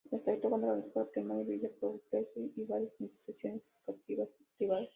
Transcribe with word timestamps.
El 0.11 0.19
sector 0.23 0.49
cuenta 0.49 0.67
con 0.67 0.79
la 0.79 0.85
Escuela 0.85 1.09
Primaria 1.11 1.43
Villa 1.45 1.69
Progreso 1.79 2.39
y 2.55 2.63
varias 2.65 2.91
instituciones 2.99 3.61
educativas 3.87 4.29
privadas. 4.57 4.89